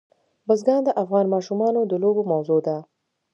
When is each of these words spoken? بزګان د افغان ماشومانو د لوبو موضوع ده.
بزګان 0.47 0.81
د 0.85 0.89
افغان 1.03 1.25
ماشومانو 1.33 1.79
د 1.91 1.93
لوبو 2.03 2.21
موضوع 2.31 2.59
ده. 2.67 2.77